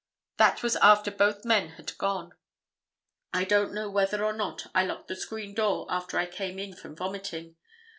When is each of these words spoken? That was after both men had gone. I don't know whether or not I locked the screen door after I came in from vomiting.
That 0.37 0.63
was 0.63 0.77
after 0.77 1.11
both 1.11 1.45
men 1.45 1.73
had 1.73 1.95
gone. 1.99 2.31
I 3.35 3.43
don't 3.43 3.71
know 3.71 3.87
whether 3.87 4.25
or 4.25 4.33
not 4.33 4.65
I 4.73 4.83
locked 4.83 5.09
the 5.09 5.15
screen 5.15 5.53
door 5.53 5.85
after 5.91 6.17
I 6.17 6.25
came 6.25 6.57
in 6.57 6.75
from 6.75 6.95
vomiting. 6.95 7.55